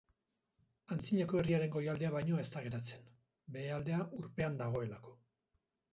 [0.95, 3.05] Antzinako herriaren goialdea baino ez da geratzen,
[3.59, 5.19] behealdea urpean dagoelako.